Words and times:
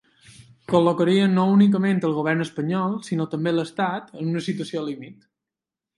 Col·locarien, 0.71 1.35
no 1.39 1.43
únicament 1.57 2.01
el 2.09 2.15
govern 2.19 2.43
espanyol, 2.45 2.95
sinó 3.11 3.29
també 3.35 3.53
l’estat, 3.55 4.11
en 4.23 4.33
una 4.33 4.43
situació 4.51 4.87
límit. 4.89 5.29